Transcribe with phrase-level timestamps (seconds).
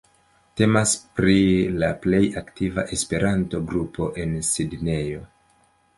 [0.59, 1.35] Temas pri
[1.83, 5.25] la plej aktiva Esperanto-grupo en Sidnejo.